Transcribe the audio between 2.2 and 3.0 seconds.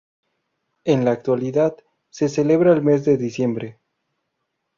celebra el